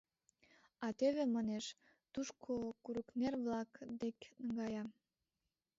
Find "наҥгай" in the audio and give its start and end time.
4.47-4.75